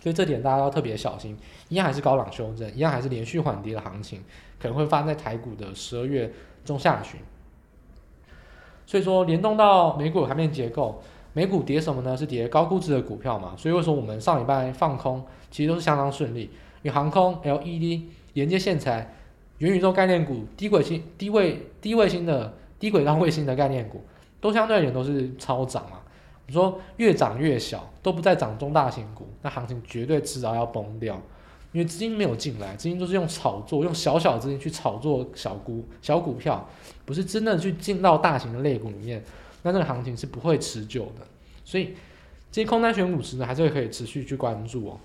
[0.04, 1.34] 所以这点大家要特别小心，
[1.70, 4.22] 一样还是高档修正，一样还是连续缓跌的行情，
[4.60, 6.30] 可能会发生在台股的十二月
[6.62, 7.18] 中下旬。
[8.84, 11.02] 所以说联动到美股盘面结构。
[11.32, 12.14] 美股跌什么呢？
[12.14, 16.42] 是跌高估值的股票嘛，所以为什么我们上礼拜放空，其实都是相当顺利。
[16.42, 16.50] 因
[16.82, 18.02] 为航空、LED、
[18.34, 19.16] 连接线材、
[19.58, 24.04] 元宇宙概念股、低轨星、低位、低卫星的低轨道卫星的概念股，
[24.38, 26.03] 都相对而言都是超涨啊。
[26.46, 31.20] 你说越涨越小，都不再涨中大型股，那行情绝对迟早要崩掉。
[31.72, 36.68] 因为资金没有进来，资金都是用炒作，用小小资金去炒作小股小股票，
[37.04, 39.20] 不是真的去进到大型的类股里面。
[39.62, 41.26] 那这个行情是不会持久的，
[41.64, 41.94] 所以
[42.52, 45.00] 这些空单选股池呢，还是可以持续去关注哦。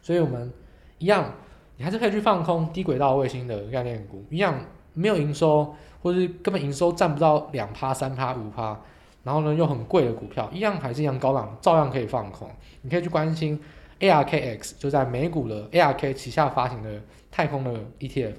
[0.00, 0.52] 所以我们
[0.98, 1.32] 一样，
[1.76, 4.64] 你还是可以去放空低轨道卫星的概念股，一样
[4.94, 8.80] 没有营收，或是根本营收占不到两趴、三趴、五趴，
[9.22, 12.48] 然后呢又很贵的股票，一样还是一样高档，照样可以放空。
[12.82, 13.60] 你可以去关心
[14.00, 18.34] ARKX，就在美股的 ARK 旗下发行的太空的 ETF。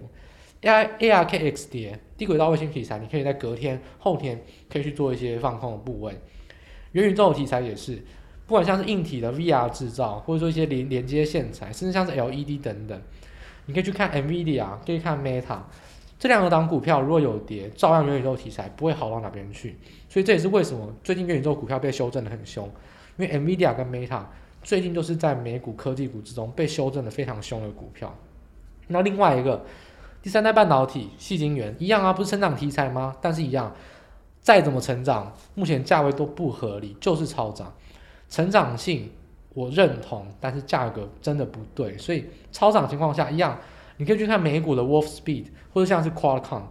[0.62, 4.42] A A R K X 跌低轨道卫星题材，你可以在隔天、后天
[4.72, 6.18] 可以去做一些放空的部位。
[6.94, 8.02] 元宇宙的题材也是，
[8.48, 13.02] 不管像是硬体的 V R 制造，或者说一些连连接线材，甚至像是 L E D 等等，
[13.66, 15.60] 你可以去看 NVIDIA，可以看 Meta
[16.24, 19.78] 这两个档股票，如果有跌，照样元宇宙题材不会好到哪边去。
[20.08, 22.66] 所以这也是为什么最近元宇宙股票被修正的很凶，
[23.18, 24.22] 因为 NVIDIA 跟 Meta
[24.62, 28.18] 最近就是在美股科技股之中被修正的非常凶的股票。
[28.88, 29.66] 那另外一个
[30.22, 33.14] 第三代半导体矽晶圆一样啊，不是成长题材吗？
[33.20, 33.76] 但是一样，
[34.40, 37.74] 再怎么成长，目前价位都不合理，就是超涨。
[38.30, 39.12] 成长性
[39.54, 43.60] 我认同，但是价格真的不对，所以超涨情况下一样，
[43.98, 46.62] 你可以去看美股的 Wolfspeed 或者像是 Qualcomm。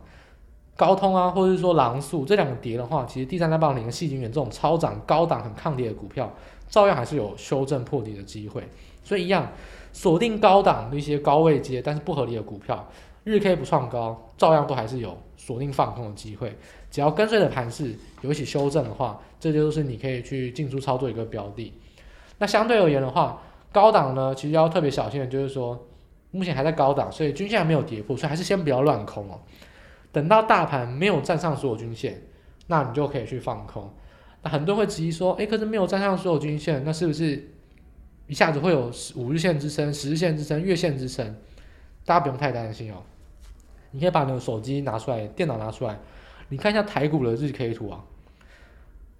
[0.74, 6.32] 高通啊，或者是说狼速这两个跌的话，其实第三代半导体跟矽晶圆这种超涨、高档、很抗跌的股票，
[6.66, 8.66] 照样还是有修正破底的机会。
[9.04, 9.52] 所以一样
[9.92, 12.88] 锁定高档的一些高位阶但是不合理的股票，
[13.24, 16.56] 日 K 不创高，照样都还是有锁定放空的机会。
[16.90, 21.72] 只要跟随着盘势有一起修正的话，这就是你可以去进出操作一个标的。
[22.38, 25.78] 那相对而言的话，高档呢，其实要特别小心的就是说，
[26.32, 29.40] 目前还在高档，所以均线还没有跌破，所以还是先不要乱空哦。
[30.10, 32.20] 等到大盘没有站上所有均线，
[32.66, 33.88] 那你就可以去放空。
[34.42, 37.50] 那很多人会质疑说，诶，可是没有站上所有均线，那是不是
[38.26, 41.36] 一下子会有五日线支撑、十日线支撑、月线支撑？
[42.04, 42.96] 大家不用太担心哦。
[43.92, 45.98] 你可以把你的手机拿出来，电脑拿出来，
[46.48, 48.04] 你看一下台股的日 K 图啊。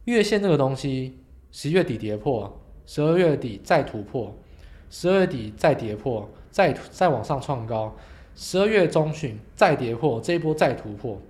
[0.06, 1.18] 月线这个东西，
[1.50, 4.34] 十月底跌破，十二月底再突破，
[4.90, 7.96] 十二月底再跌破，再再往上创高。
[8.36, 11.20] 十二月中旬再跌破，这一波再突破，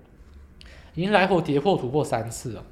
[0.95, 2.65] 已经来回跌破突破三次了。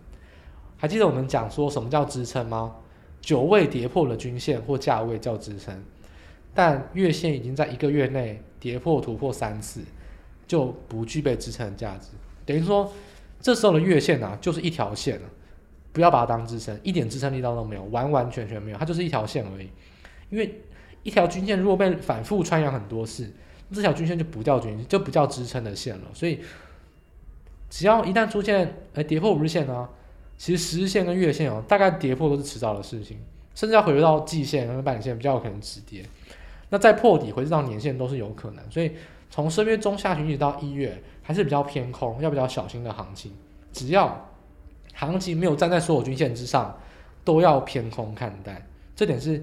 [0.77, 2.77] 还记得我们讲说什么叫支撑吗？
[3.21, 5.75] 久未跌破的均线或价位叫支撑，
[6.55, 9.83] 但月线已经在一个月内跌破突破三次，
[10.47, 12.09] 就不具备支撑的价值。
[12.47, 12.91] 等于说，
[13.41, 15.29] 这时候的月线啊，就是一条线了，
[15.93, 19.69] 不要把它当支撑，一点支撑力道都没有，完完全全没有，它就是一条线而已。
[20.31, 20.63] 因为
[21.03, 23.31] 一条均线如果被反复穿阳很多次。
[23.73, 26.03] 这条均线就不叫均线，就不叫支撑的线了。
[26.13, 26.41] 所以，
[27.71, 29.89] 只要一旦出现哎跌破五日线呢，
[30.37, 33.17] 其实十日线跟月线哦，大概跌破都是迟早的事情，
[33.55, 36.05] 甚至要回到季线跟半年线比较有可能止跌。
[36.71, 38.71] 那再破底回到年线都是有可能。
[38.73, 38.91] 所以
[39.31, 43.33] 从十月中下旬一直到一月，还是比较偏空，要比较小心的行情。
[43.73, 44.29] 只要
[44.95, 46.77] 行情没有站在所有均线之上，
[47.25, 48.67] 都要偏空看待。
[48.97, 49.41] 这点是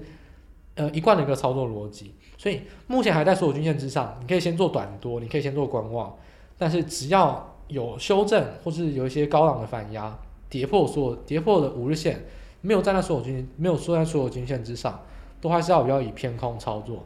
[0.78, 2.14] 呃一贯的一个操作逻辑。
[2.38, 6.16] 所以目前还在所有均线之上，你可以先做短多，你可以先做观望，
[6.56, 10.16] 但是只要有修正或是有一些高档的反压，
[10.48, 12.24] 跌破所有跌破的五日线，
[12.60, 14.98] 没有站在所有均没有缩在所有均线之上，
[15.40, 17.04] 都还是要比较以偏空操作。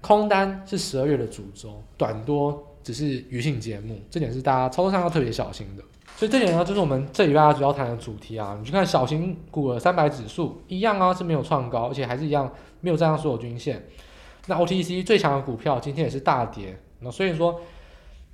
[0.00, 5.82] 空单是十二月的主轴，短多只是余兴节目，这点是大家操作上要特别小心的。
[6.16, 8.56] 所以这点呢，就是我们这礼拜主要谈的主题啊。
[8.58, 13.82] 你去看小型股的三百指数一样啊，是没有创高，而且还是一样没有站上所有均线。
[14.46, 17.60] 那 OTC 最强的股票今天也是大跌，那所以说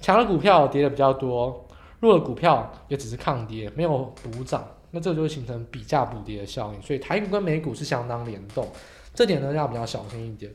[0.00, 1.66] 强的股票跌的比较多，
[2.00, 8.66] 弱的股票也只是抗跌，没有补涨，那这就会形成比价补跌的效应，所以台股跟美股是相当联动，
[9.14, 10.52] 这点呢要比较小心一点。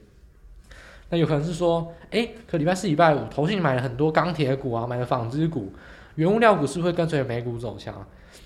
[1.10, 5.74] 那有可能是说，哎，可礼拜四、礼拜五，投信买了很多钢铁股啊，买了纺织股、
[6.16, 7.94] 原物料股，是不是会跟随美股走强？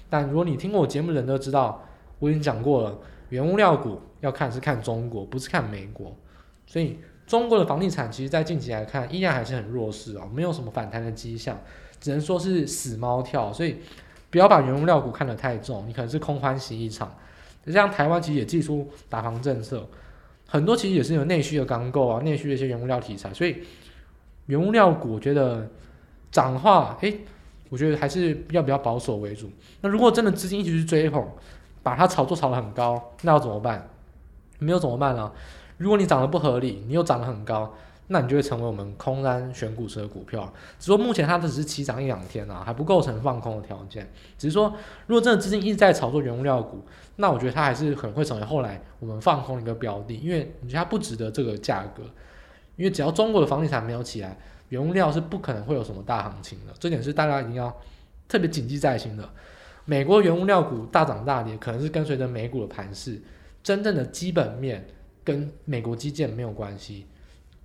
[0.09, 1.83] 但如果你听过我节目的人都知道，
[2.17, 2.97] 我已经讲过了，
[3.29, 6.15] 原物料股要看是看中国，不是看美国。
[6.67, 11.59] 所以中国的房地产其实，在近期来看，依然还是很弱势啊，没有什么反弹的迹象，
[11.99, 13.51] 只能说是死猫跳。
[13.51, 13.77] 所以
[14.29, 17.15] 不要把原物料股看得太重，你可能是空欢喜一场。
[17.67, 19.87] 像台湾其实也祭出打房政策，
[20.47, 23.33] 很多其实也是有内需的钢构啊，内需的一些原物料题材。
[23.33, 23.63] 所以
[24.45, 25.67] 原物料股我觉得
[26.31, 27.21] 涨的话，诶，
[27.69, 29.49] 我觉得还是要比较保守为主。
[29.81, 31.27] 那如果真的资金一直去追捧，
[31.85, 33.87] 把它炒作炒得很高，那要怎么办？
[34.57, 35.31] 没有怎么办呢？
[35.77, 37.71] 如果你涨得不合理，你又涨得很高，
[38.07, 40.51] 那你就会成为我们空单选股池的股票。
[40.79, 44.11] 只说目前它只是起涨一两天啊，还不构成放空的条件。
[44.35, 44.73] 只是说，
[45.05, 46.83] 如果真的资金一直在炒作原物料股，
[47.17, 52.01] 那我觉得它还是很会成为后来我们放空的一个标的，因为你觉得它不值得这个价格。
[52.77, 54.35] 因为只要中国的房地产没有起来，
[54.69, 56.73] 原物料是不可能会有什么大行情的。
[56.79, 57.71] 这点是大家一定要
[58.27, 59.29] 特别谨记在心的。
[59.85, 63.21] 美国原物料股大涨大跌，可能是跟随着美股的盘势，
[63.63, 64.85] 真正的基本面。
[65.23, 67.03] 跟美国基建没有关系，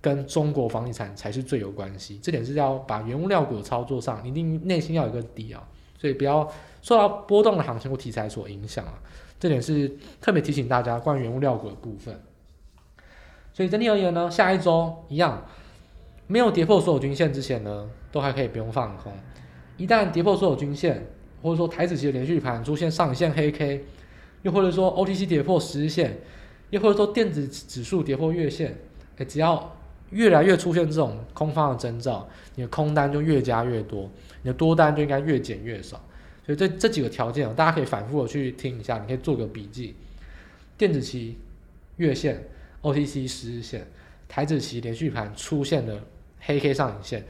[0.01, 2.19] 跟中国房地产才是最有关系。
[2.19, 5.61] 这点是要把原物料股的操作上，一定内心要有一个底啊，
[5.99, 8.93] 所以不要受到波动的行情或题材所影响啊。
[9.39, 12.19] 这点是特别提醒大家关于原物料股的部分。
[13.53, 15.45] 所以整体而言呢，下一周一样，
[16.25, 19.13] 没有跌破所有均线之前呢，都还可以不用放空。
[19.77, 21.05] 一旦跌破所有均线，
[21.41, 23.83] 或者说台指期的连续盘出现上影线黑 K，
[24.43, 26.17] 又或者说 OTC 跌破十日线。
[26.69, 28.73] 又或者说电子指数跌破月线，
[29.17, 29.75] 诶，只要
[30.11, 32.25] 越来越出现这种空方的征兆，
[32.55, 34.09] 你的空单就越加越多，
[34.41, 36.01] 你的多单就应该越减越少。
[36.45, 39.97] 所以这这几个条件大家可以反复的去听一下，你可以做个笔记。
[40.77, 41.37] 电子期
[41.97, 42.41] 月线、
[42.83, 43.85] OTC 十日线、
[44.29, 46.01] 台指期连续盘出现的
[46.39, 47.25] 黑 K 上影线，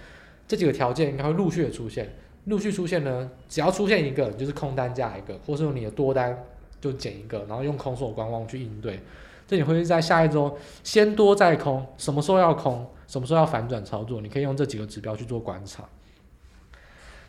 [0.47, 2.13] 这几个条件应该会陆续的出现。
[2.45, 6.37] 陆续出现呢，只要出现一个，就是空单价一个，或是用你的多单
[6.79, 8.99] 就减一个，然后用空手观望去应对。
[9.47, 15.83] 这你会在下一周先多再空，什么时候要空，什么时候要反转操作，你可以用这几个指标去做观察。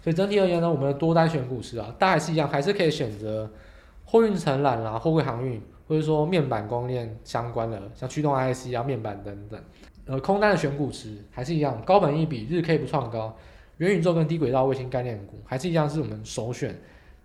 [0.03, 3.51] 所以整体而言呢，我们的多单选股池啊，大家还是一样，还是可以选择
[4.05, 9.61] 货运承揽啦、货柜航运，或者说面板供应链相关的，像驱动 IC 啊、面板等等。
[10.07, 13.37] 呃，空单的选股池还是一样，高本一比、日 K 不创高。
[13.83, 16.81] 元宇宙跟低轨道卫星概念股还是一样，是我们首选，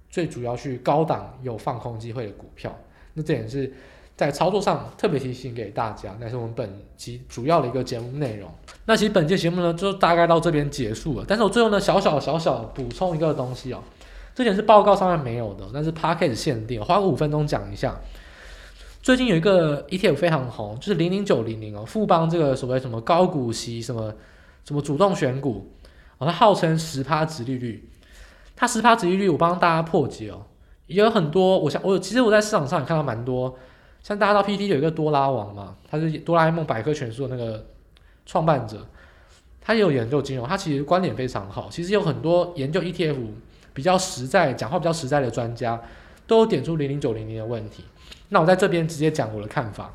[0.09, 2.75] 最主要去高档有放空机会的股票。
[3.13, 3.71] 那这也是
[4.15, 8.49] 在操作上特别提醒给大家，那是我们本期主要的一个节目内容。
[8.85, 11.25] 那其实本期节目呢，就大概到这边结束了。
[11.27, 13.83] 但是我最后呢，小小小小补充一个东西哦，
[14.33, 17.95] 这点是报告上面没有的，但是 package 限定，花个五分钟讲一下。
[19.03, 24.11] 最近有一个 ETF 非常红，就是零零九零零哦，富邦这个所谓什么高股息什么
[24.65, 25.69] 什么主动选股。
[26.17, 27.87] 哦，它号称十趴殖利率，
[28.55, 30.45] 它十趴殖利率，我帮大家破解哦，
[30.87, 33.57] 也有很多，我想我其实我在市场上也看到蛮多，
[34.01, 37.67] 像大家到 PT 有一个多拉王嘛，他是哆啦 A 梦百科全书的那个
[38.25, 38.87] 创办者，
[39.61, 43.17] 他也有研究金融，他其实观点非常好，其实有很多研究 ETF
[43.73, 45.79] 比较实在、讲话比较实在的专家，
[46.25, 47.83] 都有点出零零九零零的问题，
[48.29, 49.93] 那我在这边直接讲我的看法，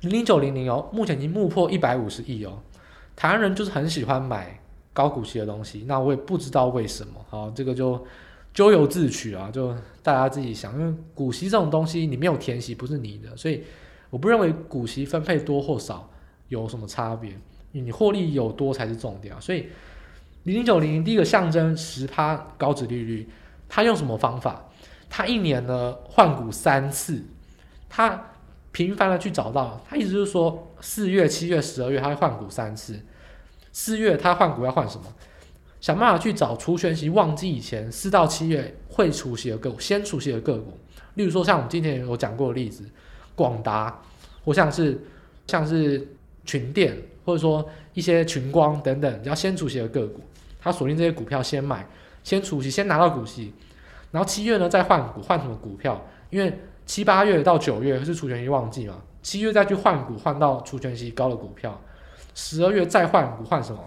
[0.00, 2.58] 零零九零零哦，目前已经目破一百五十亿哦，
[3.16, 4.58] 台湾人就是很喜欢买。
[4.92, 8.04] 高股息的东西，那我也不知道为什么，好，这个就
[8.52, 10.78] 咎由自取啊，就大家自己想。
[10.78, 13.64] 因为股息这种东西，你没有填息不是你的，所以
[14.10, 16.10] 我不认为股息分配多或少
[16.48, 17.32] 有什么差别，
[17.70, 19.40] 你获利有多才是重点啊。
[19.40, 19.68] 所以
[20.42, 23.26] 零零九零零第一个象征十趴高值利率，
[23.68, 24.62] 它用什么方法？
[25.08, 27.24] 它一年呢换股三次，
[27.88, 28.22] 它
[28.72, 33.00] 频繁的去找到，它意思就是说四月、七月、十二月，它会换股三次。
[33.72, 35.04] 四月他换股要换什么？
[35.80, 40.78] 想办法去找除权息旺季以前四到七月会除息的个股，先除息的个股，
[41.14, 42.84] 例如说像我们今天有讲过的例子，
[43.34, 44.00] 广达，
[44.44, 45.02] 或像是
[45.48, 46.06] 像是
[46.44, 50.20] 群电，或者说一些群光等等，你要先除息的个股，
[50.60, 51.84] 他锁定这些股票先买，
[52.22, 53.52] 先除息，先拿到股息，
[54.12, 56.00] 然后七月呢再换股，换什么股票？
[56.30, 61.80] 因为七八月到九月是除权息旺季嘛，七月再去换股，换到除权息高的股票。
[62.34, 63.80] 十二月再换股换什么？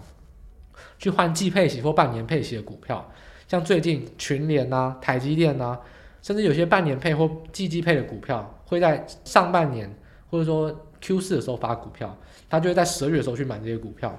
[0.98, 3.06] 去换季配息或半年配息的股票，
[3.46, 5.78] 像最近群联啊、台积电啊，
[6.22, 9.94] 甚至有些半年配或季季配的股票，会在上半年
[10.30, 12.16] 或者说 Q 四的时候发股票，
[12.48, 14.18] 他就会在十二月的时候去买这些股票。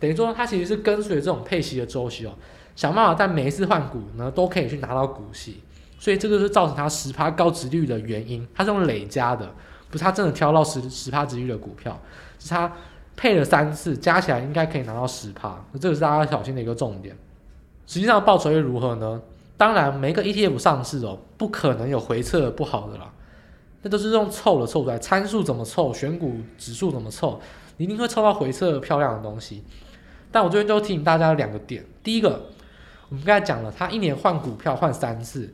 [0.00, 2.32] 等于说，他其实是跟随这种配息的周期哦，
[2.74, 5.62] 想办法在每一次换股呢都可以去拿到股息，
[5.98, 8.48] 所以这个是造成他十趴高值率的原因。
[8.54, 9.54] 它是用累加的，
[9.90, 12.00] 不是他真的挑到十十趴值率的股票，
[12.38, 12.72] 是他。
[13.18, 17.16] 配了三次，加起来应该可以拿到十趴，那这个是大家要小心的一个重点。
[17.84, 19.20] 实际上报酬率如何呢？
[19.56, 23.10] 当然，每个 ETF 上市哦，不可能有回撤不好的啦，
[23.82, 27.40] 那都是用凑的凑出来，参数怎么凑，选股指数怎么凑，
[27.78, 29.64] 你一定会凑到回测漂亮的东西。
[30.30, 32.40] 但我这边就提醒大家两个点：第一个，
[33.08, 35.52] 我们刚才讲了，他一年换股票换三次，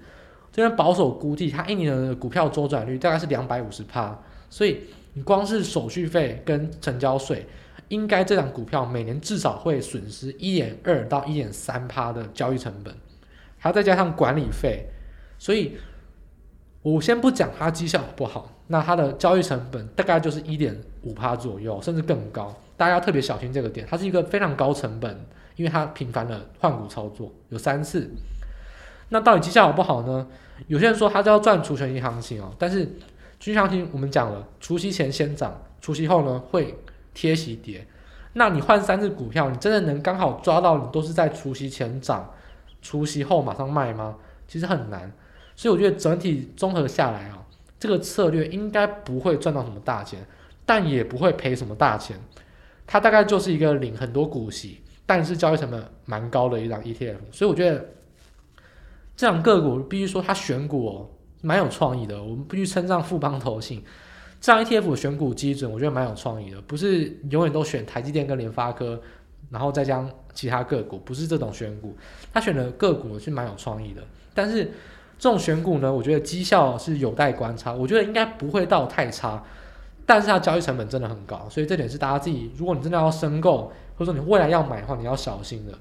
[0.53, 4.81] 这边保守估计，他一年的股票周转率大概是两百五十趴，所以。
[5.17, 7.47] 你光是手续费跟成交税，
[7.87, 12.93] 应该这档股票每年至少会损失一点二到一点三趴的交易成本，
[13.57, 14.89] 还要再加上管理费，
[15.39, 15.77] 所以
[16.83, 25.25] 我先不讲它绩效好不好，那它的交易成本大概就是一点五趴左右，甚至更高，大家要特别小心这个点，它是一个非常高成本，
[25.55, 28.11] 因为它频繁的换股操作有三次，
[29.11, 30.27] 那到底绩效好不好呢？
[30.67, 32.91] 有些人说它就要赚除权银行情哦，但是。
[33.45, 36.75] 就像听我们讲了，除夕前先涨，除夕后呢会
[37.13, 37.87] 贴息跌。
[38.33, 42.33] 那你换三只股票，你真的能刚好抓到你都是在除夕前涨，
[42.81, 44.17] 除夕后马上卖吗？
[44.49, 45.13] 其实很难。
[45.55, 47.45] 所以我觉得整体综合下来啊，
[47.79, 50.27] 这个策略应该不会赚到什么大钱，
[50.65, 52.19] 但也不会赔什么大钱。
[52.87, 57.17] 它大概就是一个领很多股息，但是交易成本蛮高的一张 ETF。
[57.31, 57.91] 所以我觉得
[59.15, 61.11] 这档个股必须说它选股哦。
[61.45, 63.85] 蛮有创意的，我们不去称赞富邦投信
[64.41, 69.01] 这样 ETF 选股基准，我觉得蛮有创意的，不是永远都选台积电跟联发科，
[69.51, 71.97] 然后再将其他个股，不是这种选股，
[72.33, 74.03] 他选的个股是蛮有创意的，
[74.35, 74.65] 但是
[75.19, 79.43] 这种选股呢，我觉得绩效是有待观察，我觉得应该不会到太差，
[80.05, 85.73] 但是它交易成本真的很高，所以这点是大家自己，如果你真的要申购，或者说你未来要买的话，你要小心的。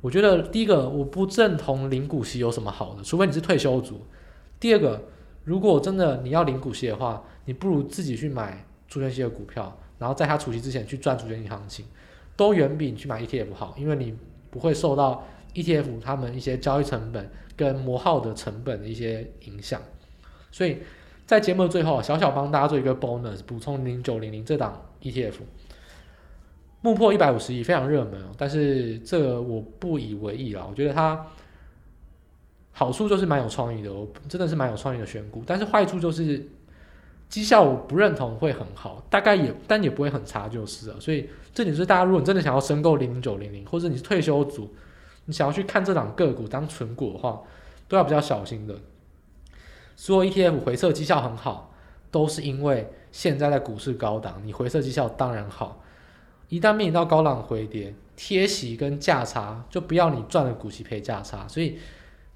[0.00, 4.00] 我觉得第一个，我不认同零股息有什么好的，除非你是退休族。
[4.60, 5.02] 第二个，
[5.44, 11.86] 如果真的你要领股息的话，你不如自己去买除权息的股票，然后在它除息之前去赚除权息行情，
[12.36, 14.14] 都远比你去买 ETF 好，因为你
[14.50, 19.80] 不会受到 ETF 他们一些交易成本跟磨耗的成本的一些影响。
[20.52, 20.78] 所以
[21.24, 25.36] 在节目的最后，小小帮大家做一个 bonus，补充零九零零这档 ETF，
[26.82, 31.26] 目破一百五十亿，非常热门，但是这个我不以为意啦，我觉得它。
[32.80, 36.48] 好处就是蛮有创意的，我真的是蛮有创意的选股，但是坏处就是
[37.28, 40.98] 绩效我不认同会很好，大概也但也不会很差就是了。
[40.98, 44.72] 所以这点是大家如果你真的想要申购零零九零零，或者你是退休族，
[45.26, 47.42] 你想要去看这档个股当存股的话，
[47.86, 48.74] 都要比较小心的。
[49.94, 51.74] 所有 ETF 回撤绩效很好，
[52.10, 55.84] 都是因为现在的股市高档，你回撤绩效当然好。
[56.48, 61.78] 一旦面临到高档回跌，贴息跟价差就不要你赚了股息赔价差，所以。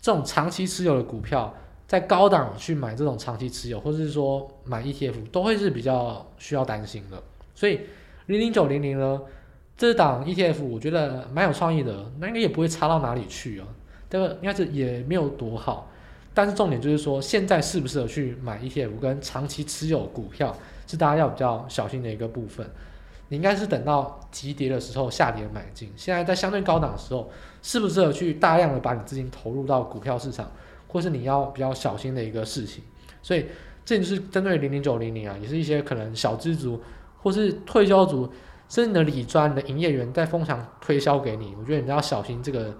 [0.05, 1.55] 这种长期持有的股票，
[1.87, 7.23] 在高档去买这种长期持有，或者是说买 ETF，都会是比较需要担心的。
[7.55, 7.81] 所以
[8.27, 9.19] 零零九零零呢，
[9.79, 13.67] 这档 ETF 我觉得蛮有创意的，那应该也不会差到哪里去啊。
[14.11, 15.91] 这个应该是也没有多好，
[16.35, 20.55] 但是重点就是说，现在适不适合去买 ETF 跟长期持有股票，
[20.87, 22.69] 是大家要比较小心的一个部分。
[23.29, 27.31] 你应该是等到急跌的时候下跌买进，现在在相对高档的时候，
[27.63, 30.51] 适不适合去大量的把你资金投入到股票市场，
[30.87, 32.85] 或是你要比较小心的一个事情。
[33.23, 33.47] 所以
[33.85, 36.81] 这就是针对零零九零零啊，也是一些可能小资族
[37.23, 38.31] 或是退休族，
[38.69, 42.77] 甚至你的理专、的营业员在疯狂推销给你，我觉得你要小心这个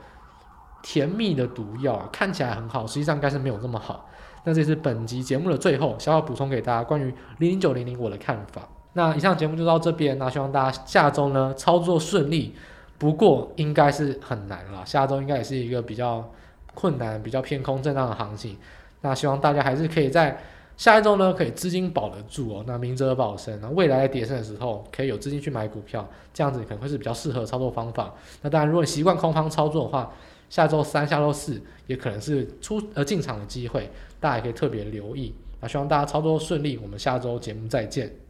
[0.83, 4.11] 甜蜜的毒药啊，看起来很好，实际上应该是没有那么好。
[4.45, 7.05] 那这是本集节目的最后，小小补充给大家关于
[7.39, 8.69] 零零九零零我的看法。
[8.95, 12.55] 那以上节目就到这边，那希望大家下周呢操作顺利，
[12.97, 16.29] 不过应该是很难了，下周应该也是一个比较
[16.75, 18.57] 困难、比较偏空震荡的行情。
[19.03, 20.41] 那希望大家还是可以在
[20.77, 28.15] 下一周呢可以资金保得住哦，那明哲保身，那未来在跌升的时候可以有资金去买股票，这样子可能会是比较适合操作方法。
[28.43, 30.13] 那当然，如果你习惯空方操作的话，
[30.49, 33.91] 下周三、下周四也可能是出呃进场的机会，
[34.21, 35.35] 大家也可以特别留意。
[35.61, 38.24] 那希望大家操作顺利，我们下周节目再见。